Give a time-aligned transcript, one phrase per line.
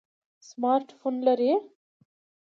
[0.47, 1.51] سمارټ فون لرئ؟